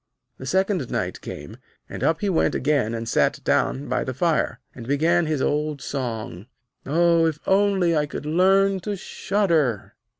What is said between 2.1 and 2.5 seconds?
he